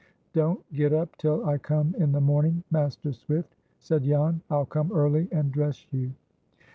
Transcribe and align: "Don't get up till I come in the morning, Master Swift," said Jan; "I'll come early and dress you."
"Don't 0.33 0.59
get 0.73 0.93
up 0.93 1.15
till 1.17 1.45
I 1.45 1.59
come 1.59 1.93
in 1.95 2.11
the 2.11 2.19
morning, 2.19 2.63
Master 2.71 3.13
Swift," 3.13 3.55
said 3.77 4.01
Jan; 4.03 4.41
"I'll 4.49 4.65
come 4.65 4.91
early 4.91 5.27
and 5.31 5.51
dress 5.51 5.85
you." 5.93 6.11